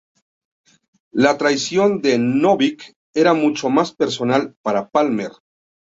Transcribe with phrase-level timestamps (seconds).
[1.11, 5.29] La traición de Novick era mucho más personal para Palmer.